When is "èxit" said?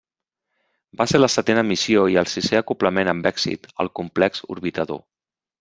3.33-3.73